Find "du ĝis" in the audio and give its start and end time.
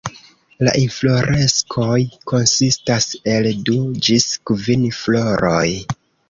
3.69-4.27